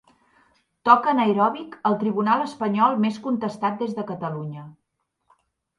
Toc 0.89 1.09
anaeròbic 1.11 1.77
al 1.91 1.97
tribunal 2.05 2.47
espanyol 2.49 2.99
més 3.05 3.21
contestat 3.29 3.81
des 3.85 3.97
de 4.01 4.09
Catalunya. 4.13 4.67